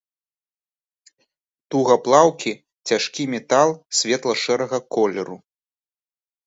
Тугаплаўкі 1.75 2.51
цяжкі 2.87 3.23
метал 3.35 3.69
светла-шэрага 4.01 4.77
колеру. 4.99 5.37